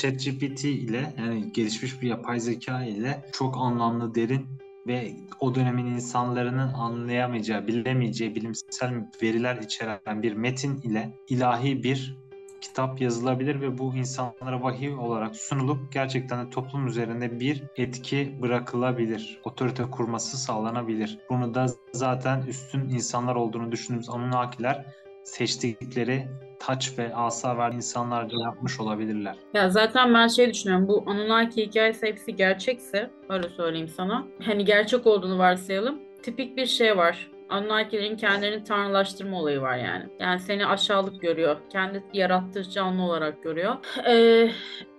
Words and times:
ChatGPT 0.00 0.64
ile 0.64 1.14
yani 1.18 1.52
gelişmiş 1.52 2.02
bir 2.02 2.08
yapay 2.08 2.40
zeka 2.40 2.84
ile 2.84 3.24
çok 3.32 3.56
anlamlı, 3.56 4.14
derin 4.14 4.46
ve 4.86 5.12
o 5.40 5.54
dönemin 5.54 5.86
insanların 5.86 6.58
anlayamayacağı, 6.58 7.66
bilemeyeceği 7.66 8.34
bilimsel 8.34 8.92
veriler 9.22 9.56
içeren 9.56 10.22
bir 10.22 10.32
metin 10.32 10.76
ile 10.76 11.18
ilahi 11.28 11.82
bir 11.82 12.16
kitap 12.60 13.00
yazılabilir 13.00 13.60
ve 13.60 13.78
bu 13.78 13.94
insanlara 13.94 14.62
vahiy 14.62 14.94
olarak 14.94 15.36
sunulup 15.36 15.92
gerçekten 15.92 16.46
de 16.46 16.50
toplum 16.50 16.86
üzerinde 16.86 17.40
bir 17.40 17.62
etki 17.76 18.38
bırakılabilir. 18.42 19.40
Otorite 19.44 19.82
kurması 19.82 20.38
sağlanabilir. 20.38 21.18
Bunu 21.30 21.54
da 21.54 21.66
zaten 21.92 22.42
üstün 22.42 22.88
insanlar 22.88 23.34
olduğunu 23.34 23.72
düşündüğümüz 23.72 24.10
Anunnakiler 24.10 24.86
seçtikleri 25.22 26.28
taç 26.58 26.98
ve 26.98 27.14
asa 27.14 27.58
verdiği 27.58 27.76
insanlarca 27.76 28.38
yapmış 28.38 28.80
olabilirler. 28.80 29.36
Ya 29.54 29.70
zaten 29.70 30.14
ben 30.14 30.28
şey 30.28 30.50
düşünüyorum. 30.50 30.88
Bu 30.88 31.04
Anunnaki 31.06 31.66
hikayesi 31.66 32.06
hepsi 32.06 32.36
gerçekse 32.36 33.10
öyle 33.28 33.48
söyleyeyim 33.48 33.88
sana. 33.88 34.26
Hani 34.42 34.64
gerçek 34.64 35.06
olduğunu 35.06 35.38
varsayalım. 35.38 35.98
Tipik 36.22 36.56
bir 36.56 36.66
şey 36.66 36.96
var. 36.96 37.30
Anunnakilerin 37.48 38.16
kendilerini 38.16 38.64
tanrılaştırma 38.64 39.40
olayı 39.40 39.60
var 39.60 39.76
yani. 39.76 40.04
Yani 40.20 40.40
seni 40.40 40.66
aşağılık 40.66 41.20
görüyor. 41.22 41.56
Kendi 41.72 42.02
yarattığı 42.12 42.70
canlı 42.70 43.02
olarak 43.02 43.42
görüyor. 43.42 43.74
Ee, 44.06 44.50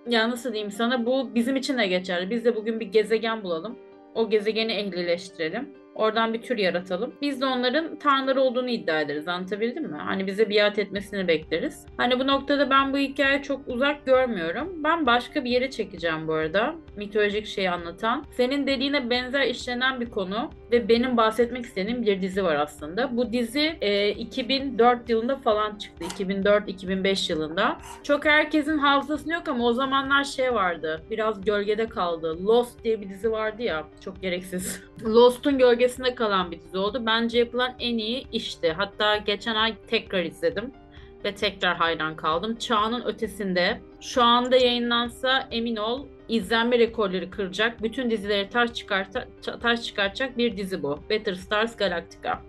ya 0.10 0.30
nasıl 0.30 0.54
diyeyim 0.54 0.72
sana 0.72 1.06
bu 1.06 1.36
bizim 1.36 1.56
için 1.56 1.78
de 1.78 1.88
geçerli. 1.88 2.30
Biz 2.30 2.46
de 2.46 2.56
bugün 2.56 2.80
bir 2.80 2.86
gezegen 2.86 3.44
bulalım. 3.44 3.78
O 4.16 4.30
gezegeni 4.30 4.72
ehlileştirelim. 4.72 5.70
Oradan 5.96 6.34
bir 6.34 6.42
tür 6.42 6.58
yaratalım. 6.58 7.14
Biz 7.22 7.42
de 7.42 7.46
onların 7.46 7.96
tanrıları 7.96 8.42
olduğunu 8.42 8.70
iddia 8.70 9.02
ederiz. 9.02 9.28
Anlatabildim 9.28 9.84
mi? 9.84 9.98
Hani 9.98 10.28
bize 10.28 10.50
biat 10.50 10.80
etmesini 10.80 11.28
bekleriz. 11.28 11.86
Hani 11.98 12.20
bu 12.20 12.28
noktada 12.28 12.70
ben 12.70 12.94
bu 12.94 12.98
hikaye 12.98 13.42
çok 13.42 13.68
uzak 13.68 14.06
görmüyorum. 14.06 14.84
Ben 14.84 15.06
başka 15.06 15.44
bir 15.44 15.50
yere 15.50 15.72
çekeceğim 15.72 16.28
bu 16.28 16.34
arada. 16.34 16.76
Mitolojik 16.98 17.46
şeyi 17.46 17.72
anlatan. 17.72 18.26
Senin 18.32 18.68
dediğine 18.68 19.10
benzer 19.10 19.48
işlenen 19.48 20.02
bir 20.02 20.10
konu 20.10 20.50
ve 20.72 20.90
benim 20.90 21.18
bahsetmek 21.18 21.66
istediğim 21.66 22.02
bir 22.02 22.22
dizi 22.22 22.44
var 22.44 22.56
aslında. 22.56 23.18
Bu 23.18 23.34
dizi 23.34 23.78
e, 23.82 24.10
2004 24.10 25.10
yılında 25.10 25.36
falan 25.36 25.76
çıktı. 25.76 26.06
2004-2005 26.06 27.32
yılında. 27.32 27.78
Çok 28.04 28.26
herkesin 28.26 28.78
hafızasında 28.78 29.34
yok 29.34 29.48
ama 29.48 29.66
o 29.66 29.74
zamanlar 29.74 30.24
şey 30.24 30.54
vardı. 30.54 31.02
Biraz 31.12 31.42
gölgede 31.46 31.86
kaldı. 31.90 32.46
Lost 32.46 32.84
diye 32.84 33.02
bir 33.02 33.10
dizi 33.10 33.32
vardı 33.32 33.64
ya. 33.64 33.88
Çok 34.06 34.22
gereksiz. 34.22 34.84
Lost'un 35.06 35.58
gölgesinde 35.82 36.16
kalan 36.16 36.52
bir 36.52 36.60
dizi 36.60 36.78
oldu. 36.78 37.04
Bence 37.06 37.40
yapılan 37.40 37.74
en 37.80 37.98
iyi 37.98 38.28
işti. 38.32 38.72
Hatta 38.72 39.18
geçen 39.18 39.56
ay 39.56 39.76
tekrar 39.88 40.24
izledim 40.24 40.72
ve 41.26 41.36
tekrar 41.36 41.78
hayran 41.78 42.16
kaldım. 42.16 42.56
Çağının 42.56 43.06
ötesinde 43.06 43.82
şu 44.02 44.24
anda 44.24 44.58
yayınlansa 44.58 45.48
emin 45.52 45.76
ol 45.76 46.06
izlenme 46.30 46.80
rekorları 46.80 47.32
kıracak, 47.32 47.84
bütün 47.84 48.12
dizileri 48.12 48.50
taş, 48.50 48.74
çıkarta, 48.74 49.28
taş 49.62 49.84
çıkartacak 49.84 50.38
bir 50.38 50.58
dizi 50.58 50.84
bu. 50.84 51.00
Better 51.10 51.34
Stars 51.34 51.76
Galactica. 51.76 52.42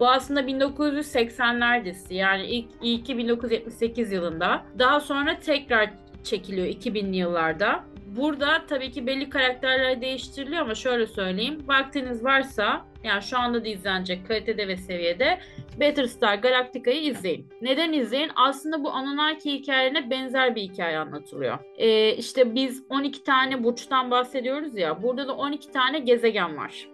Bu 0.00 0.08
aslında 0.08 0.40
1980'ler 0.40 1.84
dizisi 1.84 2.14
yani 2.14 2.46
ilk, 2.46 2.68
ilki 2.82 3.18
1978 3.18 4.12
yılında. 4.12 4.64
Daha 4.78 5.00
sonra 5.00 5.38
tekrar 5.38 5.90
çekiliyor 6.24 6.66
2000'li 6.66 7.16
yıllarda. 7.16 7.84
Burada 8.16 8.66
tabii 8.68 8.90
ki 8.90 9.06
belli 9.06 9.30
karakterler 9.30 10.00
değiştiriliyor 10.00 10.62
ama 10.62 10.74
şöyle 10.74 11.06
söyleyeyim. 11.06 11.58
Vaktiniz 11.66 12.24
varsa 12.24 12.86
yani 13.04 13.22
şu 13.22 13.38
anda 13.38 13.64
da 13.64 13.68
izlenecek 13.68 14.28
kalitede 14.28 14.68
ve 14.68 14.76
seviyede 14.76 15.38
Battlestar 15.80 16.34
Galactica'yı 16.34 17.02
izleyin. 17.02 17.48
Neden 17.62 17.92
izleyin? 17.92 18.30
Aslında 18.36 18.84
bu 18.84 18.90
Anunnaki 18.90 19.52
hikayelerine 19.52 20.10
benzer 20.10 20.56
bir 20.56 20.62
hikaye 20.62 20.98
anlatılıyor. 20.98 21.58
Ee, 21.76 22.14
işte 22.14 22.54
biz 22.54 22.84
12 22.88 23.24
tane 23.24 23.64
burçtan 23.64 24.10
bahsediyoruz 24.10 24.76
ya. 24.76 25.02
Burada 25.02 25.28
da 25.28 25.36
12 25.36 25.70
tane 25.70 25.98
gezegen 25.98 26.56
var. 26.56 26.88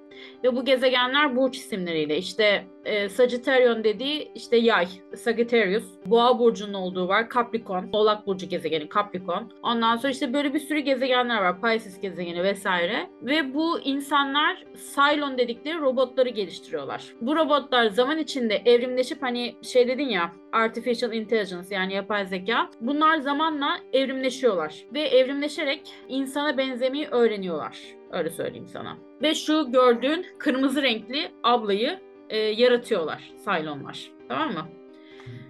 Ve 0.44 0.56
bu 0.56 0.64
gezegenler 0.64 1.36
burç 1.36 1.56
isimleriyle 1.56 2.16
işte 2.18 2.66
e, 2.86 3.08
Sagittarion 3.08 3.84
dediği 3.84 4.32
işte 4.34 4.56
yay, 4.56 4.88
Sagittarius. 5.16 5.84
Boğa 6.06 6.38
burcunun 6.38 6.74
olduğu 6.74 7.08
var, 7.08 7.26
Capricorn. 7.34 7.84
Oğlak 7.92 8.26
burcu 8.26 8.48
gezegeni 8.48 8.88
Capricorn. 8.94 9.42
Ondan 9.62 9.96
sonra 9.96 10.12
işte 10.12 10.32
böyle 10.32 10.54
bir 10.54 10.58
sürü 10.58 10.78
gezegenler 10.78 11.40
var, 11.40 11.60
Pisces 11.60 12.00
gezegeni 12.00 12.42
vesaire. 12.42 13.10
Ve 13.22 13.54
bu 13.54 13.80
insanlar 13.80 14.64
Cylon 14.94 15.38
dedikleri 15.38 15.80
robotları 15.80 16.28
geliştiriyorlar. 16.28 17.04
Bu 17.20 17.36
robotlar 17.36 17.86
zaman 17.86 18.18
içinde 18.18 18.62
evrimleşip 18.64 19.22
hani 19.22 19.54
şey 19.62 19.88
dedin 19.88 20.08
ya 20.08 20.32
Artificial 20.52 21.12
Intelligence 21.12 21.74
yani 21.74 21.94
yapay 21.94 22.26
zeka. 22.26 22.70
Bunlar 22.80 23.16
zamanla 23.16 23.78
evrimleşiyorlar. 23.92 24.74
Ve 24.94 25.00
evrimleşerek 25.00 25.80
insana 26.08 26.58
benzemeyi 26.58 27.06
öğreniyorlar. 27.06 27.78
Öyle 28.10 28.30
söyleyeyim 28.30 28.68
sana. 28.68 28.96
Ve 29.22 29.34
şu 29.34 29.72
gördüğün 29.72 30.26
kırmızı 30.38 30.82
renkli 30.82 31.28
ablayı 31.42 32.00
e, 32.30 32.36
yaratıyorlar 32.36 33.32
Cylonlar. 33.44 34.10
Tamam 34.28 34.52
mı? 34.52 34.66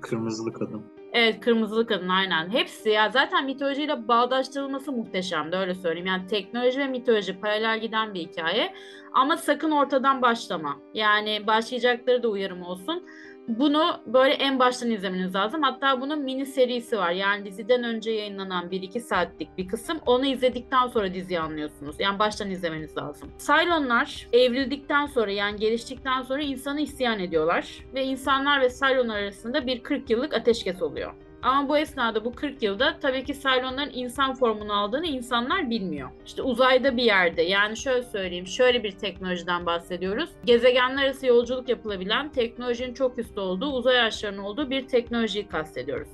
Kırmızılı 0.01 0.53
kadın. 0.53 0.83
Evet 1.13 1.41
kırmızılı 1.41 1.87
kadın 1.87 2.09
aynen. 2.09 2.51
Hepsi 2.51 2.91
ya 2.91 3.11
zaten 3.11 3.45
mitolojiyle 3.45 4.09
bağdaştırılması 4.09 4.93
muhteşemdi 4.93 5.57
öyle 5.57 5.75
söyleyeyim. 5.75 6.07
Yani 6.07 6.27
teknoloji 6.27 6.79
ve 6.79 6.87
mitoloji 6.87 7.41
paralel 7.41 7.81
giden 7.81 8.15
bir 8.15 8.21
hikaye. 8.21 8.75
Ama 9.13 9.37
sakın 9.37 9.71
ortadan 9.71 10.23
başlama. 10.23 10.77
Yani 10.95 11.47
başlayacakları 11.47 12.23
da 12.23 12.29
uyarım 12.29 12.63
olsun. 12.63 13.03
Bunu 13.49 14.01
böyle 14.07 14.35
en 14.35 14.59
baştan 14.59 14.91
izlemeniz 14.91 15.35
lazım. 15.35 15.63
Hatta 15.63 16.01
bunun 16.01 16.23
mini 16.23 16.47
serisi 16.47 16.99
var. 16.99 17.11
Yani 17.11 17.45
diziden 17.45 17.85
önce 17.85 18.11
yayınlanan 18.11 18.69
1-2 18.69 19.01
saatlik 19.01 19.59
bir 19.59 19.69
kısım. 19.69 19.99
Onu 20.07 20.27
izledikten 20.27 20.87
sonra 20.87 21.15
diziyi 21.15 21.41
anlıyorsunuz. 21.41 21.97
Yani 21.99 22.19
baştan 22.19 22.51
izlemeniz 22.51 22.97
lazım. 22.97 23.33
Cylonlar 23.47 24.27
evrildikten 24.33 25.07
sonra 25.07 25.31
yani 25.33 25.61
geliştikten 25.61 26.23
sonra 26.23 26.43
insanı 26.43 26.81
isyan 26.81 27.21
ediyorlar. 27.21 27.85
Ve 27.95 28.05
insanlar 28.05 28.61
ve 28.61 28.69
Cylonlar 28.71 29.17
arasında 29.17 29.67
bir 29.67 29.83
40 29.83 30.11
yıllık 30.11 30.35
ateşkes 30.35 30.83
oluyor. 30.83 31.15
Ama 31.47 31.69
bu 31.69 31.79
esnada 31.79 32.25
bu 32.25 32.35
40 32.35 32.63
yılda 32.63 32.99
tabii 33.01 33.25
ki 33.25 33.41
Cylonların 33.41 33.91
insan 33.95 34.35
formunu 34.35 34.73
aldığını 34.73 35.07
insanlar 35.07 35.71
bilmiyor. 35.71 36.11
İşte 36.27 36.43
uzayda 36.43 36.97
bir 36.97 37.03
yerde 37.03 37.43
yani 37.43 37.77
şöyle 37.77 38.03
söyleyeyim 38.03 38.47
şöyle 38.47 38.83
bir 38.83 38.91
teknolojiden 38.91 39.67
bahsediyoruz. 39.67 40.31
Gezegenler 40.45 41.05
arası 41.05 41.27
yolculuk 41.27 41.69
yapılabilen 41.69 42.29
teknolojinin 42.29 42.95
çok 42.95 43.19
üstü 43.19 43.41
olduğu 43.41 43.73
uzay 43.73 44.01
araçlarının 44.01 44.43
olduğu 44.43 44.71
bir 44.71 44.89
teknolojiyi 44.89 45.49
kastediyoruz. 45.49 46.09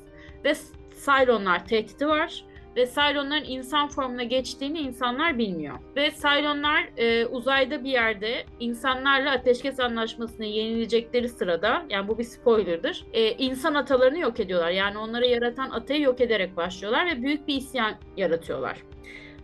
Ve 0.44 0.54
Cylonlar 1.04 1.66
tehdidi 1.66 2.08
var 2.08 2.44
ve 2.76 2.86
Cylonların 2.86 3.44
insan 3.44 3.88
formuna 3.88 4.22
geçtiğini 4.22 4.78
insanlar 4.78 5.38
bilmiyor. 5.38 5.78
Ve 5.96 6.10
Cylonlar 6.10 6.88
e, 6.96 7.26
uzayda 7.26 7.84
bir 7.84 7.90
yerde 7.90 8.44
insanlarla 8.60 9.30
ateşkes 9.30 9.80
anlaşmasını 9.80 10.46
yenilecekleri 10.46 11.28
sırada, 11.28 11.86
yani 11.90 12.08
bu 12.08 12.18
bir 12.18 12.24
spoilerdır, 12.24 13.04
e, 13.12 13.30
insan 13.30 13.74
atalarını 13.74 14.18
yok 14.18 14.40
ediyorlar. 14.40 14.70
Yani 14.70 14.98
onları 14.98 15.26
yaratan 15.26 15.70
atayı 15.70 16.00
yok 16.00 16.20
ederek 16.20 16.56
başlıyorlar 16.56 17.06
ve 17.06 17.22
büyük 17.22 17.48
bir 17.48 17.54
isyan 17.54 17.94
yaratıyorlar. 18.16 18.78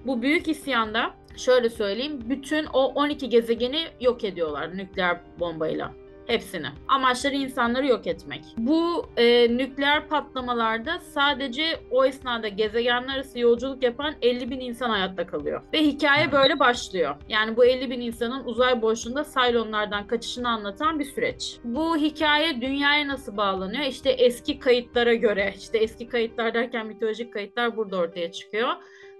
Bu 0.06 0.22
büyük 0.22 0.48
isyanda 0.48 1.14
şöyle 1.36 1.70
söyleyeyim, 1.70 2.20
bütün 2.28 2.66
o 2.72 2.84
12 2.84 3.28
gezegeni 3.28 3.84
yok 4.00 4.24
ediyorlar 4.24 4.76
nükleer 4.76 5.20
bombayla. 5.40 5.92
Hepsini. 6.28 6.66
Amaçları 6.88 7.34
insanları 7.34 7.86
yok 7.86 8.06
etmek. 8.06 8.44
Bu 8.56 9.06
e, 9.16 9.56
nükleer 9.56 10.08
patlamalarda 10.08 10.98
sadece 10.98 11.80
o 11.90 12.04
esnada 12.04 12.48
gezegenler 12.48 13.14
arası 13.14 13.38
yolculuk 13.38 13.82
yapan 13.82 14.14
50 14.22 14.50
bin 14.50 14.60
insan 14.60 14.90
hayatta 14.90 15.26
kalıyor. 15.26 15.62
Ve 15.72 15.82
hikaye 15.82 16.32
böyle 16.32 16.58
başlıyor. 16.58 17.16
Yani 17.28 17.56
bu 17.56 17.64
50 17.64 17.90
bin 17.90 18.00
insanın 18.00 18.44
uzay 18.44 18.82
boşluğunda 18.82 19.24
Cylonlardan 19.34 20.06
kaçışını 20.06 20.48
anlatan 20.48 20.98
bir 20.98 21.04
süreç. 21.04 21.58
Bu 21.64 21.96
hikaye 21.96 22.60
dünyaya 22.60 23.08
nasıl 23.08 23.36
bağlanıyor? 23.36 23.84
İşte 23.84 24.10
eski 24.10 24.58
kayıtlara 24.58 25.14
göre, 25.14 25.54
işte 25.58 25.78
eski 25.78 26.08
kayıtlar 26.08 26.54
derken 26.54 26.86
mitolojik 26.86 27.32
kayıtlar 27.32 27.76
burada 27.76 27.96
ortaya 27.96 28.32
çıkıyor. 28.32 28.68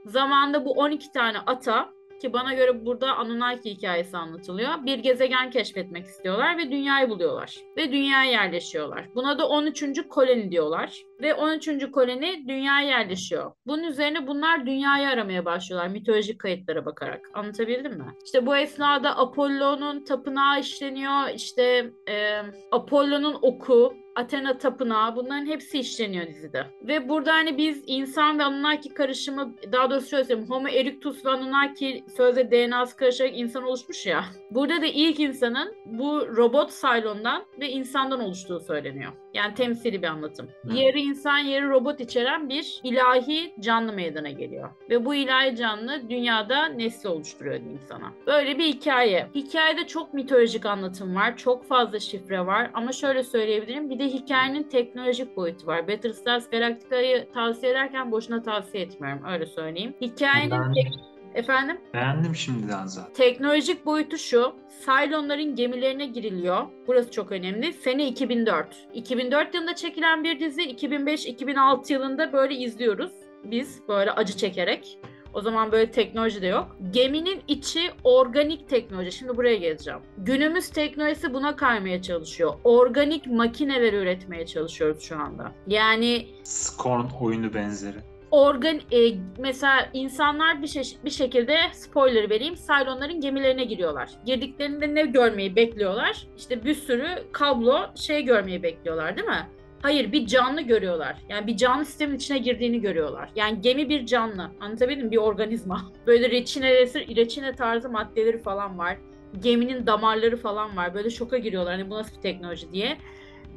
Zamanda 0.07 0.65
bu 0.65 0.73
12 0.73 1.13
tane 1.13 1.39
ata 1.39 1.98
ki 2.21 2.33
bana 2.33 2.55
göre 2.55 2.87
burada 2.87 3.17
Anunnaki 3.17 3.71
hikayesi 3.71 4.17
anlatılıyor. 4.17 4.71
Bir 4.87 4.99
gezegen 4.99 5.51
keşfetmek 5.51 6.07
istiyorlar 6.07 6.59
ve 6.59 6.71
dünyayı 6.71 7.11
buluyorlar. 7.11 7.57
Ve 7.77 7.93
dünyaya 7.93 8.31
yerleşiyorlar. 8.31 9.09
Buna 9.15 9.39
da 9.39 9.49
13. 9.49 10.09
koloni 10.09 10.51
diyorlar. 10.51 11.03
Ve 11.23 11.35
13. 11.35 11.91
koloni 11.91 12.45
dünyaya 12.49 12.89
yerleşiyor. 12.89 13.53
Bunun 13.67 13.83
üzerine 13.83 14.27
bunlar 14.27 14.67
dünyayı 14.67 15.09
aramaya 15.09 15.45
başlıyorlar 15.45 15.89
mitolojik 15.89 16.39
kayıtlara 16.39 16.87
bakarak. 16.87 17.31
Anlatabildim 17.35 17.99
mi? 17.99 18.15
İşte 18.25 18.47
bu 18.47 18.57
esnada 18.57 19.19
Apollo'nun 19.19 20.05
tapınağı 20.05 20.61
işleniyor. 20.61 21.29
İşte 21.35 21.91
e, 22.09 22.43
Apollo'nun 22.73 23.39
oku 23.43 23.95
Athena 24.19 24.59
Tapınağı 24.59 25.17
bunların 25.17 25.47
hepsi 25.47 25.79
işleniyor 25.79 26.27
dizide. 26.27 26.67
Ve 26.83 27.09
burada 27.09 27.33
hani 27.33 27.59
biz 27.59 27.83
insan 27.87 28.39
ve 28.39 28.45
Anunnaki 28.45 28.89
karışımı 28.89 29.55
daha 29.73 29.91
doğrusu 29.91 30.09
şöyle 30.09 30.25
söyleyeyim. 30.25 30.51
Homo 30.51 30.69
erectus 30.69 31.25
ve 31.25 31.31
Anunnaki 31.31 32.05
sözde 32.17 32.51
DNA'sı 32.51 32.97
karışarak 32.97 33.39
insan 33.39 33.63
oluşmuş 33.63 34.07
ya. 34.07 34.25
Burada 34.51 34.83
da 34.83 34.87
ilk 34.87 35.21
insanın 35.21 35.75
bu 35.87 36.37
robot 36.37 36.71
Cylon'dan 36.81 37.45
ve 37.61 37.71
insandan 37.71 38.21
oluştuğu 38.21 38.61
söyleniyor. 38.61 39.13
Yani 39.35 39.55
temsili 39.55 40.03
bir 40.03 40.07
anlatım. 40.07 40.49
Hı. 40.63 40.77
Yarı 40.77 40.99
insan 40.99 41.39
yarı 41.39 41.71
robot 41.71 42.01
içeren 42.01 42.49
bir 42.49 42.81
ilahi 42.85 43.55
canlı 43.61 43.93
meydana 43.93 44.31
geliyor. 44.31 44.71
Ve 44.91 45.05
bu 45.05 45.15
ilahi 45.15 45.57
canlı 45.57 46.11
dünyada 46.11 46.67
nesli 46.67 47.09
oluşturuyor 47.09 47.61
diyeyim 47.61 47.81
sana. 47.89 48.13
Böyle 48.27 48.59
bir 48.59 48.65
hikaye. 48.65 49.29
Hikayede 49.35 49.87
çok 49.87 50.15
mitolojik 50.15 50.67
anlatım 50.67 51.15
var. 51.17 51.37
Çok 51.37 51.65
fazla 51.69 52.01
şifre 52.01 52.47
var. 52.47 52.71
Ama 52.75 52.93
şöyle 52.93 53.23
söyleyebilirim. 53.23 53.91
Bir 53.91 53.99
de 53.99 54.05
hikayenin 54.05 54.63
teknolojik 54.63 55.37
boyutu 55.37 55.67
var. 55.67 55.89
Battlestars 55.89 56.51
Galactica'yı 56.51 57.29
tavsiye 57.35 57.73
ederken 57.73 58.13
boşuna 58.13 58.43
tavsiye 58.43 58.85
etmiyorum. 58.85 59.23
Öyle 59.33 59.47
söyleyeyim. 59.47 59.95
Hikayenin 60.01 60.51
Ben 60.51 60.73
tek- 60.75 61.18
Efendim? 61.39 61.81
beğendim 61.95 62.37
şimdiden 62.37 62.87
zaten. 62.87 63.13
Teknolojik 63.13 63.87
boyutu 63.87 64.19
şu. 64.19 64.53
Cylonların 64.85 65.55
gemilerine 65.55 66.07
giriliyor. 66.07 66.67
Burası 66.87 67.11
çok 67.11 67.33
önemli. 67.33 67.73
Sene 67.73 68.09
2004. 68.09 68.77
2004 68.95 69.55
yılında 69.55 69.75
çekilen 69.75 70.25
bir 70.25 70.41
dizi. 70.41 70.63
2005-2006 70.63 71.93
yılında 71.93 72.33
böyle 72.33 72.55
izliyoruz. 72.55 73.13
Biz 73.45 73.83
böyle 73.89 74.13
acı 74.13 74.37
çekerek. 74.37 74.99
O 75.35 75.41
zaman 75.41 75.73
böyle 75.73 75.91
teknoloji 75.91 76.43
de 76.43 76.47
yok. 76.47 76.77
Geminin 76.91 77.43
içi 77.49 77.91
organik 78.05 78.69
teknoloji. 78.69 79.13
Şimdi 79.13 79.37
buraya 79.37 79.57
geleceğim. 79.57 80.01
Günümüz 80.19 80.69
teknolojisi 80.69 81.35
buna 81.35 81.57
kaymaya 81.57 82.03
çalışıyor. 82.03 82.55
Organik 82.65 83.27
makineler 83.27 83.93
üretmeye 83.93 84.47
çalışıyoruz 84.47 85.03
şu 85.03 85.19
anda. 85.19 85.53
Yani 85.67 86.27
Scorn 86.45 87.07
oyunu 87.21 87.55
benzeri. 87.55 87.99
Organ 88.31 88.81
e, 88.93 89.15
mesela 89.39 89.89
insanlar 89.93 90.63
bir, 90.63 90.67
şey, 90.67 90.83
bir 91.05 91.11
şekilde 91.11 91.57
spoiler 91.73 92.31
vereyim 92.31 92.55
Cylonların 92.55 93.21
gemilerine 93.21 93.65
giriyorlar. 93.65 94.11
Girdiklerinde 94.27 94.95
ne 94.95 95.03
görmeyi 95.03 95.57
bekliyorlar? 95.57 96.27
İşte 96.37 96.65
bir 96.65 96.75
sürü 96.75 97.09
kablo 97.33 97.79
şey 97.95 98.23
görmeyi 98.23 98.63
bekliyorlar 98.63 99.17
değil 99.17 99.29
mi? 99.29 99.49
Hayır 99.83 100.13
bir 100.13 100.27
canlı 100.27 100.61
görüyorlar. 100.61 101.17
Yani 101.29 101.47
bir 101.47 101.57
canlı 101.57 101.85
sistemin 101.85 102.17
içine 102.17 102.39
girdiğini 102.39 102.81
görüyorlar. 102.81 103.31
Yani 103.37 103.61
gemi 103.61 103.89
bir 103.89 104.07
canlı. 104.07 104.51
Anlatabildim 104.61 105.05
mi? 105.05 105.11
Bir 105.11 105.17
organizma. 105.17 105.93
Böyle 106.07 106.31
reçinelesi, 106.31 107.17
reçine 107.17 107.53
tarzı 107.55 107.91
maddeleri 107.91 108.39
falan 108.39 108.79
var. 108.79 108.99
Geminin 109.43 109.87
damarları 109.87 110.37
falan 110.37 110.77
var. 110.77 110.95
Böyle 110.95 111.11
şoka 111.11 111.39
giriyorlar. 111.39 111.73
Hani 111.73 111.91
bu 111.91 111.95
nasıl 111.95 112.17
bir 112.17 112.23
teknoloji 112.23 112.73
diye. 112.73 112.99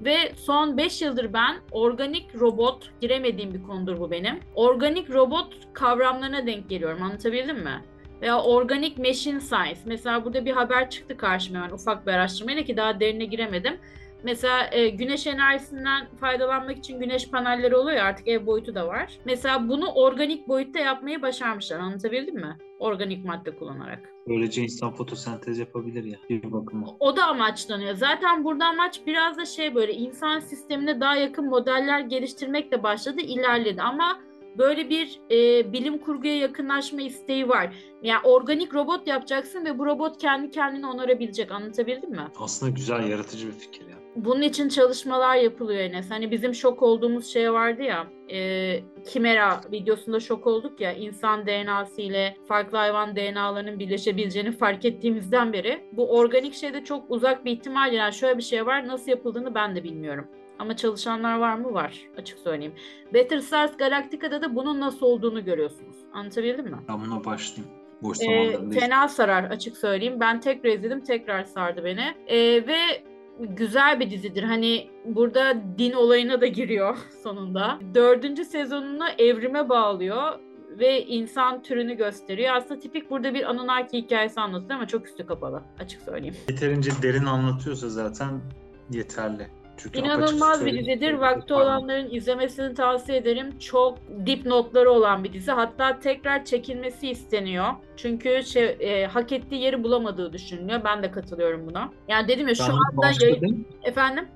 Ve 0.06 0.32
son 0.36 0.78
5 0.78 1.02
yıldır 1.02 1.34
ben 1.34 1.56
organik 1.72 2.36
robot, 2.40 2.90
giremediğim 3.02 3.54
bir 3.54 3.64
konudur 3.64 4.00
bu 4.00 4.12
benim. 4.12 4.40
Organik 4.56 5.10
robot 5.10 5.54
kavramlarına 5.74 6.46
denk 6.46 6.70
geliyorum. 6.70 7.04
Anlatabildim 7.04 7.60
mi? 7.60 7.82
Veya 8.22 8.42
organik 8.42 8.98
machine 8.98 9.40
science. 9.40 9.80
Mesela 9.86 10.26
burada 10.26 10.46
bir 10.46 10.52
haber 10.52 10.90
çıktı 10.90 11.18
karşıma 11.18 11.60
hemen 11.60 11.74
ufak 11.74 12.08
bir 12.08 12.12
araştırmayla 12.12 12.64
ki 12.64 12.78
daha 12.78 13.00
derine 13.00 13.26
giremedim. 13.26 13.78
Mesela 14.24 14.70
e, 14.72 14.90
güneş 14.90 15.28
enerjisinden 15.28 16.08
faydalanmak 16.20 16.78
için 16.78 17.00
güneş 17.00 17.30
panelleri 17.30 17.76
oluyor 17.76 17.98
ya 17.98 18.04
artık 18.04 18.28
ev 18.28 18.46
boyutu 18.46 18.76
da 18.76 18.88
var. 18.88 19.18
Mesela 19.26 19.70
bunu 19.70 19.92
organik 19.94 20.48
boyutta 20.48 20.80
yapmayı 20.80 21.22
başarmışlar. 21.22 21.80
Anlatabildim 21.80 22.36
mi? 22.36 22.58
Organik 22.80 23.26
madde 23.26 23.56
kullanarak. 23.56 24.10
Böylece 24.28 24.62
insan 24.62 24.94
fotosentez 24.94 25.60
yapabilir 25.60 26.04
ya 26.04 26.18
bir 26.30 26.52
bakıma. 26.52 26.88
O 27.00 27.16
da 27.16 27.26
amaçlanıyor. 27.26 27.96
Zaten 27.96 28.44
burada 28.44 28.66
amaç 28.66 29.02
biraz 29.08 29.38
da 29.38 29.46
şey 29.46 29.76
böyle 29.76 29.94
insan 29.94 30.40
sistemine 30.40 31.00
daha 31.00 31.16
yakın 31.16 31.46
modeller 31.46 32.00
geliştirmekle 32.00 32.84
başladı, 32.84 33.22
ilerledi. 33.22 33.82
Ama 33.82 34.20
böyle 34.58 34.90
bir 34.90 35.20
e, 35.32 35.74
bilim 35.74 35.98
kurguya 35.98 36.38
yakınlaşma 36.38 37.02
isteği 37.02 37.50
var. 37.50 37.76
Yani 38.04 38.20
organik 38.24 38.74
robot 38.74 39.08
yapacaksın 39.08 39.66
ve 39.66 39.80
bu 39.80 39.86
robot 39.86 40.18
kendi 40.18 40.52
kendini 40.52 40.88
onarabilecek. 40.88 41.52
Anlatabildim 41.52 42.12
mi? 42.12 42.28
Aslında 42.40 42.72
güzel, 42.72 43.08
yaratıcı 43.08 43.48
bir 43.48 43.54
fikir 43.54 43.88
ya. 43.88 44.01
Bunun 44.16 44.42
için 44.42 44.70
çalışmalar 44.70 45.36
yapılıyor 45.36 45.80
Enes. 45.80 46.12
Hani 46.12 46.32
bizim 46.32 46.54
şok 46.54 46.82
olduğumuz 46.84 47.34
şey 47.34 47.54
vardı 47.54 47.84
ya. 47.84 48.08
E, 48.32 48.80
Kimera 49.06 49.62
videosunda 49.72 50.20
şok 50.20 50.48
olduk 50.48 50.82
ya. 50.82 50.94
insan 50.94 51.46
DNA'sı 51.46 52.02
ile 52.02 52.38
farklı 52.48 52.78
hayvan 52.78 53.16
DNA'larının 53.16 53.80
birleşebileceğini 53.80 54.52
fark 54.52 54.86
ettiğimizden 54.86 55.54
beri. 55.54 55.82
Bu 55.92 56.18
organik 56.18 56.54
şeyde 56.54 56.84
çok 56.84 57.12
uzak 57.12 57.46
bir 57.46 57.52
ihtimal. 57.52 57.94
Yani 57.94 58.14
şöyle 58.14 58.38
bir 58.38 58.44
şey 58.44 58.66
var. 58.66 58.88
Nasıl 58.88 59.12
yapıldığını 59.12 59.56
ben 59.56 59.76
de 59.76 59.84
bilmiyorum. 59.84 60.28
Ama 60.60 60.76
çalışanlar 60.76 61.40
var 61.40 61.56
mı? 61.56 61.74
Var. 61.74 62.02
Açık 62.18 62.40
söyleyeyim. 62.40 62.74
Battlestars 63.14 63.78
Galactica'da 63.78 64.42
da 64.42 64.56
bunun 64.56 64.80
nasıl 64.80 65.06
olduğunu 65.06 65.46
görüyorsunuz. 65.46 65.96
Anlatabildim 66.14 66.66
mi? 66.66 66.78
Ben 66.90 67.02
buna 67.06 67.26
başlayayım. 67.26 67.76
Boş 68.02 68.18
zamanlarında 68.18 68.80
fena 68.80 69.08
sarar 69.08 69.44
açık 69.44 69.78
söyleyeyim. 69.78 70.20
Ben 70.20 70.40
tekrar 70.40 70.70
izledim 70.70 71.04
tekrar 71.04 71.44
sardı 71.44 71.84
beni. 71.86 72.14
Ee, 72.28 72.38
ve 72.68 73.04
güzel 73.50 74.00
bir 74.00 74.10
dizidir. 74.12 74.44
Hani 74.44 74.90
burada 75.06 75.54
din 75.78 75.92
olayına 75.94 76.42
da 76.42 76.48
giriyor 76.48 76.98
sonunda. 77.24 77.80
Dördüncü 77.94 78.46
sezonunu 78.46 79.08
evrime 79.18 79.70
bağlıyor 79.70 80.40
ve 80.80 81.06
insan 81.06 81.62
türünü 81.64 81.94
gösteriyor. 81.94 82.56
Aslında 82.56 82.80
tipik 82.80 83.10
burada 83.10 83.34
bir 83.34 83.50
Anunnaki 83.50 83.98
hikayesi 83.98 84.42
anlatıyor 84.42 84.72
ama 84.80 84.88
çok 84.88 85.08
üstü 85.08 85.26
kapalı 85.26 85.64
açık 85.80 86.02
söyleyeyim. 86.02 86.36
yeterince 86.50 86.92
derin 87.02 87.26
anlatıyorsa 87.26 87.90
zaten 87.90 88.42
yeterli. 88.90 89.48
Çünkü 89.84 90.00
İnanılmaz 90.00 90.66
bir 90.66 90.80
dizidir. 90.80 91.14
Vakti 91.14 91.54
olanların 91.54 92.08
izlemesini 92.12 92.74
tavsiye 92.74 93.18
ederim. 93.18 93.60
Çok 93.60 93.98
dip 94.26 94.46
notları 94.46 94.92
olan 94.92 95.24
bir 95.24 95.34
dizi. 95.34 95.52
Hatta 95.52 96.00
tekrar 96.00 96.46
çekilmesi 96.46 97.10
isteniyor. 97.10 97.68
Çünkü 97.98 98.44
şey, 98.44 98.78
e, 98.80 99.06
hak 99.06 99.32
ettiği 99.32 99.62
yeri 99.62 99.84
bulamadığı 99.84 100.34
düşünülüyor. 100.34 100.82
Ben 100.86 101.04
de 101.04 101.12
katılıyorum 101.12 101.68
buna. 101.68 101.90
Yani 102.08 102.28
dedim 102.28 102.48
ya 102.48 102.56
şu 102.56 102.64
Ben 102.64 103.08
anda 103.08 103.26
yayın... 103.26 103.68
Efendim? 103.84 104.28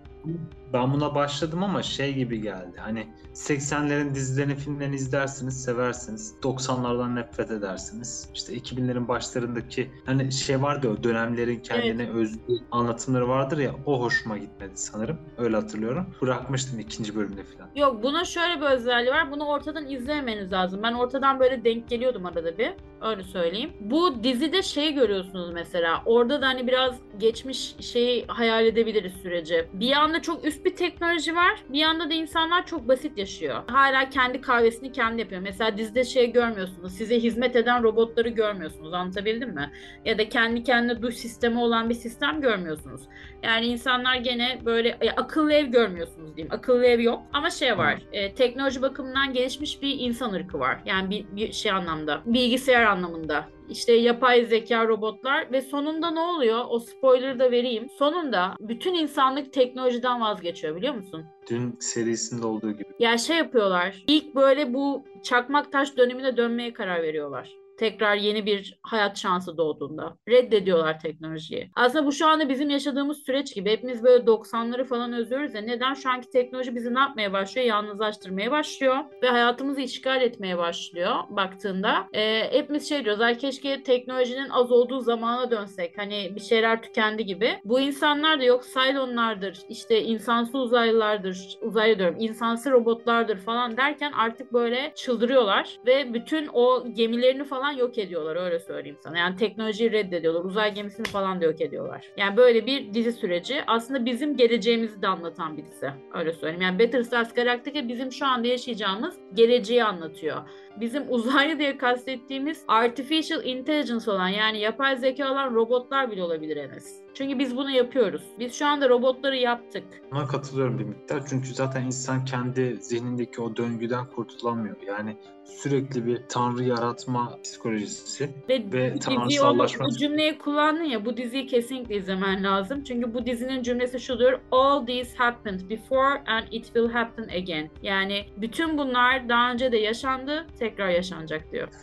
Ben 0.74 0.94
buna 0.94 1.16
başladım 1.16 1.64
ama 1.64 1.84
şey 1.84 2.14
gibi 2.14 2.42
geldi. 2.42 2.78
Hani 2.78 3.08
80'lerin 3.34 4.16
dizilerini, 4.16 4.56
filmlerini 4.56 4.96
izlersiniz, 4.96 5.64
seversiniz. 5.64 6.36
90'lardan 6.44 7.16
nefret 7.16 7.52
edersiniz. 7.52 8.30
İşte 8.34 8.54
2000'lerin 8.54 9.08
başlarındaki 9.08 9.92
hani 10.06 10.32
şey 10.32 10.62
vardı 10.62 10.90
o 10.90 11.04
dönemlerin 11.04 11.60
kendine 11.60 12.10
özgü 12.10 12.40
anlatımları 12.72 13.28
vardır 13.28 13.58
ya 13.58 13.72
o 13.86 14.02
hoşuma 14.02 14.38
gitmedi 14.38 14.72
sanırım. 14.76 15.18
Öyle 15.38 15.56
hatırlıyorum. 15.56 16.06
Bırakmıştım 16.22 16.80
ikinci 16.80 17.16
bölümde 17.16 17.44
falan. 17.44 17.70
Yok 17.76 18.04
bunun 18.04 18.24
şöyle 18.24 18.62
bir 18.62 18.66
özelliği 18.66 19.12
var. 19.12 19.32
Bunu 19.32 19.46
ortadan 19.46 19.90
izlemeniz 19.90 20.52
lazım. 20.52 20.80
Ben 20.84 20.94
ortadan 20.94 21.40
böyle 21.40 21.64
denk 21.64 21.90
geliyordum 21.90 22.26
arada 22.26 22.58
bir. 22.58 22.74
Öyle 23.02 23.24
söyleyeyim. 23.24 23.74
Bu 23.80 24.24
dizide 24.24 24.62
şey 24.62 24.94
görüyorsunuz 24.94 25.50
mesela. 25.54 26.02
Orada 26.06 26.42
da 26.42 26.48
hani 26.48 26.68
biraz 26.68 26.96
geçmiş 27.18 27.76
şeyi 27.80 28.26
hayal 28.28 28.66
edebiliriz 28.66 29.14
süreci. 29.14 29.68
Bir 29.74 29.88
yanda 29.88 30.22
çok 30.22 30.46
üst 30.46 30.55
bir 30.66 30.76
teknoloji 30.76 31.36
var. 31.36 31.64
Bir 31.70 31.80
yanda 31.80 32.10
da 32.10 32.14
insanlar 32.14 32.66
çok 32.66 32.88
basit 32.88 33.18
yaşıyor. 33.18 33.64
Hala 33.68 34.10
kendi 34.10 34.42
kahvesini 34.42 34.92
kendi 34.92 35.22
yapıyor. 35.22 35.42
Mesela 35.42 35.78
dizide 35.78 36.04
şey 36.04 36.32
görmüyorsunuz. 36.32 36.94
Size 36.94 37.20
hizmet 37.20 37.56
eden 37.56 37.84
robotları 37.84 38.30
görmüyorsunuz. 38.30 38.94
Anlatabildim 38.94 39.50
mi? 39.50 39.72
Ya 40.06 40.18
da 40.18 40.30
kendi 40.30 40.64
kendine 40.64 41.02
duş 41.02 41.16
sistemi 41.16 41.60
olan 41.60 41.90
bir 41.90 41.96
sistem 41.96 42.42
görmüyorsunuz. 42.42 43.02
Yani 43.44 43.66
insanlar 43.66 44.16
gene 44.16 44.62
böyle 44.66 44.98
e, 45.02 45.12
akıllı 45.12 45.54
ev 45.54 45.66
görmüyorsunuz 45.66 46.36
diyeyim. 46.36 46.54
Akıllı 46.54 46.86
ev 46.86 47.00
yok 47.00 47.24
ama 47.34 47.50
şey 47.50 47.78
var. 47.78 48.02
e, 48.12 48.34
teknoloji 48.34 48.82
bakımından 48.82 49.34
gelişmiş 49.34 49.82
bir 49.82 49.96
insan 50.00 50.34
ırkı 50.34 50.60
var. 50.60 50.80
Yani 50.86 51.10
bir, 51.10 51.26
bir 51.36 51.52
şey 51.52 51.72
anlamda. 51.72 52.22
Bilgisayar 52.26 52.84
anlamında. 52.84 53.55
İşte 53.70 53.94
yapay 53.94 54.46
zeka 54.46 54.88
robotlar 54.88 55.52
ve 55.52 55.62
sonunda 55.62 56.12
ne 56.12 56.20
oluyor? 56.20 56.66
O 56.70 56.80
spoiler'ı 56.80 57.40
da 57.40 57.52
vereyim. 57.52 57.88
Sonunda 57.98 58.56
bütün 58.60 58.94
insanlık 58.94 59.54
teknolojiden 59.54 60.22
vazgeçiyor 60.22 60.76
biliyor 60.76 60.96
musun? 60.96 61.26
Dün 61.50 61.78
serisinde 61.80 62.48
olduğu 62.48 62.72
gibi. 62.72 62.86
Ya 63.00 63.18
şey 63.18 63.38
yapıyorlar. 63.38 64.04
İlk 64.08 64.36
böyle 64.36 64.74
bu 64.74 65.04
çakmak 65.24 65.72
taş 65.72 65.98
dönemine 65.98 66.38
dönmeye 66.38 66.74
karar 66.74 67.02
veriyorlar. 67.04 67.65
Tekrar 67.80 68.16
yeni 68.16 68.46
bir 68.46 68.80
hayat 68.82 69.18
şansı 69.18 69.58
doğduğunda. 69.58 70.18
Reddediyorlar 70.30 71.00
teknolojiyi. 71.00 71.72
Aslında 71.76 72.06
bu 72.06 72.12
şu 72.12 72.28
anda 72.28 72.50
bizim 72.50 72.70
yaşadığımız 72.70 73.18
süreç 73.18 73.56
gibi. 73.56 73.72
Hepimiz 73.72 74.04
böyle 74.04 74.24
90'ları 74.26 74.84
falan 74.84 75.14
özlüyoruz 75.14 75.54
ya. 75.54 75.62
Neden? 75.62 75.94
Şu 75.94 76.10
anki 76.10 76.30
teknoloji 76.30 76.76
bizi 76.76 76.94
ne 76.94 77.00
yapmaya 77.00 77.34
başlıyor? 77.34 77.68
Yalnızlaştırmaya 77.68 78.52
başlıyor. 78.52 78.98
Ve 79.24 79.28
hayatımızı 79.28 79.82
işgal 79.82 80.22
etmeye 80.22 80.58
başlıyor 80.58 81.16
baktığında. 81.30 82.08
Ee, 82.14 82.48
hepimiz 82.52 82.90
şey 82.90 83.06
diyoruz. 83.06 83.22
Ay 83.22 83.38
keşke 83.38 83.84
teknolojinin 83.84 84.50
az 84.50 84.72
olduğu 84.72 85.00
zamana 85.00 85.52
dönsek. 85.52 85.98
Hani 85.98 86.32
bir 86.36 86.42
şeyler 86.42 86.82
tükendi 86.82 87.26
gibi. 87.26 87.60
Bu 87.64 87.80
insanlar 87.80 88.40
da 88.40 88.44
yok. 88.44 88.64
Cylonlardır. 88.74 89.60
işte 89.70 90.04
insansı 90.04 90.58
uzaylılardır. 90.58 91.58
Uzaylı 91.62 92.00
diyorum. 92.00 92.16
insansı 92.20 92.72
robotlardır 92.72 93.38
falan 93.38 93.78
derken 93.78 94.12
artık 94.12 94.54
böyle 94.54 94.92
çıldırıyorlar. 94.96 95.70
Ve 95.86 96.14
bütün 96.14 96.50
o 96.54 96.94
gemilerini 96.94 97.44
falan 97.44 97.65
falan 97.66 97.78
yok 97.78 97.98
ediyorlar 97.98 98.36
öyle 98.36 98.60
söyleyeyim 98.60 98.98
sana. 99.04 99.18
Yani 99.18 99.36
teknolojiyi 99.36 99.92
reddediyorlar. 99.92 100.44
Uzay 100.44 100.74
gemisini 100.74 101.06
falan 101.06 101.42
da 101.42 101.46
yok 101.46 101.62
ediyorlar. 101.62 102.06
Yani 102.18 102.38
böyle 102.38 102.66
bir 102.66 102.94
dizi 102.94 103.12
süreci. 103.12 103.64
Aslında 103.68 104.06
bizim 104.06 104.38
geleceğimizi 104.38 105.02
de 105.02 105.08
anlatan 105.08 105.58
bir 105.58 105.66
dizi. 105.66 105.90
Öyle 106.14 106.34
söyleyeyim. 106.34 106.62
Yani 106.62 106.80
Battlestar 106.80 107.28
Galactica 107.36 107.88
bizim 107.88 108.12
şu 108.12 108.26
anda 108.26 108.48
yaşayacağımız 108.48 109.16
geleceği 109.34 109.84
anlatıyor. 109.84 110.38
Bizim 110.80 111.04
uzaylı 111.10 111.60
diye 111.60 111.78
kastettiğimiz 111.78 112.64
artificial 112.68 113.46
intelligence 113.46 114.12
olan 114.12 114.28
yani 114.28 114.60
yapay 114.60 114.98
zeka 114.98 115.32
olan 115.32 115.56
robotlar 115.56 116.12
bile 116.12 116.24
olabilir 116.24 116.58
Enes. 116.58 117.05
Çünkü 117.16 117.40
biz 117.40 117.58
bunu 117.58 117.72
yapıyoruz. 117.72 118.22
Biz 118.40 118.54
şu 118.54 118.66
anda 118.66 118.90
robotları 118.90 119.36
yaptık. 119.38 119.84
Buna 120.12 120.28
katılıyorum 120.28 120.80
bir 120.80 120.84
miktar. 120.84 121.24
Çünkü 121.30 121.54
zaten 121.54 121.84
insan 121.86 122.26
kendi 122.26 122.78
zihnindeki 122.82 123.42
o 123.42 123.58
döngüden 123.58 124.06
kurtulamıyor. 124.06 124.76
Yani 124.88 125.18
sürekli 125.46 126.06
bir 126.06 126.22
tanrı 126.30 126.64
yaratma 126.64 127.40
psikolojisi. 127.44 128.30
Ve, 128.50 128.64
Ve 128.74 128.94
tanrısallaşma- 129.00 129.86
bu 129.86 129.98
cümleyi 129.98 130.38
kullandın 130.38 130.84
ya 130.84 131.06
bu 131.06 131.18
diziyi 131.18 131.48
kesinlikle 131.48 131.96
izlemen 131.96 132.44
lazım. 132.44 132.84
Çünkü 132.84 133.14
bu 133.14 133.26
dizinin 133.26 133.64
cümlesi 133.64 134.00
şudur. 134.00 134.34
All 134.52 134.86
these 134.86 135.18
happened 135.18 135.70
before 135.70 136.24
and 136.28 136.44
it 136.52 136.66
will 136.66 136.90
happen 136.90 137.24
again. 137.24 137.70
Yani 137.82 138.26
bütün 138.38 138.78
bunlar 138.78 139.30
daha 139.30 139.52
önce 139.52 139.72
de 139.72 139.78
yaşandı, 139.78 140.48
tekrar 140.60 140.90
yaşanacak 140.90 141.52
diyor. 141.52 141.68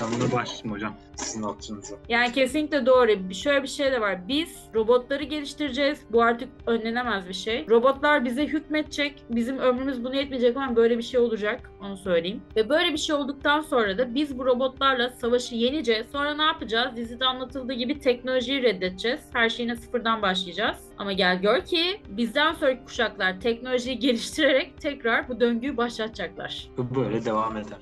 Ben 0.00 0.08
buna 0.20 0.32
başlayayım 0.32 0.72
hocam. 0.76 0.94
Sizin 1.16 1.42
hatırınıza. 1.42 1.96
Yani 2.08 2.32
kesinlikle 2.32 2.86
doğru. 2.86 3.34
Şöyle 3.34 3.62
bir 3.62 3.68
şey 3.68 3.92
de 3.92 4.00
var. 4.00 4.28
Biz 4.28 4.58
robotları 4.74 5.24
geliştireceğiz. 5.24 6.00
Bu 6.10 6.22
artık 6.22 6.48
önlenemez 6.66 7.28
bir 7.28 7.34
şey. 7.34 7.66
Robotlar 7.68 8.24
bize 8.24 8.46
hükmedecek. 8.46 9.22
Bizim 9.30 9.58
ömrümüz 9.58 10.04
buna 10.04 10.16
yetmeyecek 10.16 10.56
ama 10.56 10.76
böyle 10.76 10.98
bir 10.98 11.02
şey 11.02 11.20
olacak. 11.20 11.70
Onu 11.82 11.96
söyleyeyim. 11.96 12.42
Ve 12.56 12.68
böyle 12.68 12.92
bir 12.92 12.98
şey 12.98 13.16
olduktan 13.16 13.60
sonra 13.60 13.98
da 13.98 14.14
biz 14.14 14.38
bu 14.38 14.46
robotlarla 14.46 15.10
savaşı 15.10 15.54
yeneceğiz. 15.54 16.06
Sonra 16.12 16.34
ne 16.34 16.42
yapacağız? 16.42 16.96
Dizide 16.96 17.24
anlatıldığı 17.24 17.72
gibi 17.72 18.00
teknolojiyi 18.00 18.62
reddedeceğiz. 18.62 19.20
Her 19.32 19.48
şeyine 19.48 19.76
sıfırdan 19.76 20.22
başlayacağız. 20.22 20.76
Ama 20.98 21.12
gel 21.12 21.40
gör 21.42 21.60
ki 21.60 22.00
bizden 22.08 22.52
sonraki 22.52 22.84
kuşaklar 22.84 23.40
teknolojiyi 23.40 23.98
geliştirerek 23.98 24.80
tekrar 24.80 25.28
bu 25.28 25.40
döngüyü 25.40 25.76
başlatacaklar. 25.76 26.68
Böyle 26.78 27.24
devam 27.24 27.56
eder. 27.56 27.78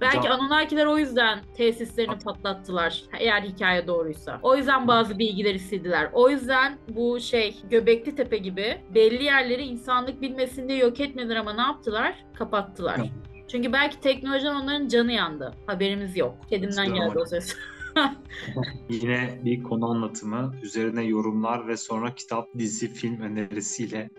Belki 0.00 0.22
Can- 0.22 0.30
Anunnakiler 0.30 0.86
o 0.86 0.98
yüzden 0.98 1.38
tesislerini 1.56 2.18
patlattılar. 2.18 3.02
Eğer 3.18 3.42
hikaye 3.42 3.86
doğruysa. 3.86 4.40
O 4.42 4.56
yüzden 4.56 4.88
bazı 4.88 5.18
bilgileri 5.18 5.58
sildiler. 5.58 6.10
O 6.12 6.30
yüzden 6.30 6.78
bu 6.88 7.20
şey 7.20 7.56
Göbekli 7.70 8.16
Tepe 8.16 8.36
gibi 8.36 8.80
belli 8.94 9.24
yerleri 9.24 9.62
insanlık 9.62 10.22
bilmesin 10.22 10.68
diye 10.68 10.78
yok 10.78 11.00
etmediler 11.00 11.36
ama 11.36 11.52
ne 11.52 11.60
yaptılar? 11.60 12.24
Kapattılar. 12.34 13.00
Çünkü 13.48 13.72
belki 13.72 14.00
teknolojiden 14.00 14.54
onların 14.54 14.88
canı 14.88 15.12
yandı. 15.12 15.54
Haberimiz 15.66 16.16
yok. 16.16 16.34
Kedimden 16.50 16.94
geldi 16.94 17.18
o 17.18 17.24
ses. 17.24 17.56
Yine 18.88 19.40
bir 19.44 19.62
konu 19.62 19.90
anlatımı, 19.90 20.54
üzerine 20.62 21.04
yorumlar 21.04 21.68
ve 21.68 21.76
sonra 21.76 22.14
kitap, 22.14 22.48
dizi, 22.58 22.88
film 22.88 23.20
önerisiyle 23.20 24.10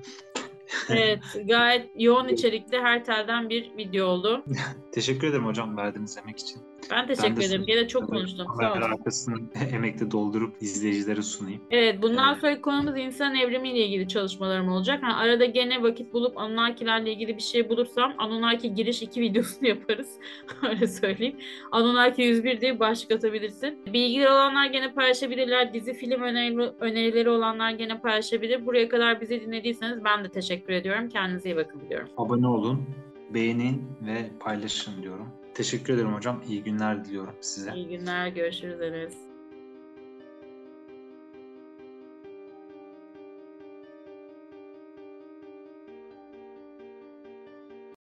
evet 0.89 1.19
gayet 1.47 1.89
yoğun 1.95 2.27
içerikli 2.27 2.77
her 2.77 3.05
telden 3.05 3.49
bir 3.49 3.77
video 3.77 4.07
oldu. 4.07 4.43
teşekkür 4.91 5.27
ederim 5.27 5.45
hocam 5.45 5.77
verdiğiniz 5.77 6.17
emek 6.17 6.39
için. 6.39 6.57
Ben 6.91 7.07
teşekkür 7.07 7.41
de 7.41 7.45
ederim. 7.45 7.63
Gene 7.67 7.87
çok 7.87 8.09
konuştum. 8.09 8.47
Sağ 8.61 8.73
olun. 8.73 8.81
arkasını 8.81 9.35
emekle 9.73 10.11
doldurup 10.11 10.55
izleyicilere 10.61 11.21
sunayım. 11.21 11.61
Evet 11.71 12.01
bundan 12.01 12.29
Evet. 12.31 12.41
sonraki 12.41 12.61
konumuz 12.61 12.97
insan 12.97 13.35
evrimiyle 13.35 13.85
ilgili 13.85 14.07
çalışmalarım 14.07 14.69
olacak. 14.69 15.03
Ha, 15.03 15.17
arada 15.17 15.45
gene 15.45 15.83
vakit 15.83 16.13
bulup 16.13 16.37
Anunnakilerle 16.37 17.11
ilgili 17.11 17.37
bir 17.37 17.41
şey 17.41 17.69
bulursam 17.69 18.13
Anunnaki 18.17 18.73
giriş 18.73 19.01
2 19.01 19.21
videosunu 19.21 19.67
yaparız. 19.67 20.09
Öyle 20.69 20.87
söyleyeyim. 20.87 21.35
Anunnaki 21.71 22.21
101 22.21 22.61
diye 22.61 22.79
başlık 22.79 23.11
atabilirsin. 23.11 23.79
Bilgileri 23.93 24.29
olanlar 24.29 24.65
gene 24.65 24.93
paylaşabilirler. 24.93 25.73
Dizi 25.73 25.93
film 25.93 26.21
öneri, 26.21 26.71
önerileri 26.79 27.29
olanlar 27.29 27.71
gene 27.71 27.99
paylaşabilir. 27.99 28.65
Buraya 28.65 28.89
kadar 28.89 29.21
bizi 29.21 29.41
dinlediyseniz 29.41 30.03
ben 30.03 30.23
de 30.23 30.29
teşekkür 30.29 30.73
ediyorum. 30.73 31.09
Kendinize 31.09 31.49
iyi 31.49 31.55
bakın 31.55 31.79
diliyorum. 31.79 32.09
Abone 32.17 32.47
olun, 32.47 32.85
beğenin 33.33 33.81
ve 34.01 34.29
paylaşın 34.39 35.03
diyorum. 35.03 35.27
Teşekkür 35.59 35.93
ederim 35.93 36.13
hocam. 36.13 36.43
İyi 36.49 36.63
günler 36.63 37.05
diliyorum 37.05 37.35
size. 37.41 37.73
İyi 37.75 37.87
günler. 37.87 38.27
Görüşürüz 38.27 38.81
Enes. 38.81 39.28